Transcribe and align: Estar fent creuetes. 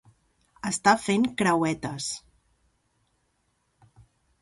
Estar 0.69 0.93
fent 1.03 1.27
creuetes. 1.43 2.09